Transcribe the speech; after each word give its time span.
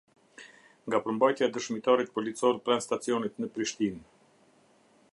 Nga 0.87 0.99
përmbajtja 1.07 1.49
e 1.49 1.53
dëshmitarit 1.57 2.11
policor 2.17 2.59
pranë 2.65 2.87
stacionit 2.89 3.39
në 3.45 3.51
Prishtinë. 3.59 4.05